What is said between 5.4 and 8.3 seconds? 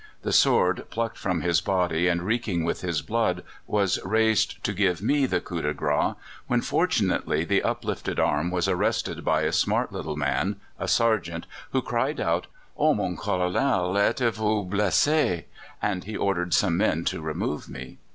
de grâce, when, fortunately, the uplifted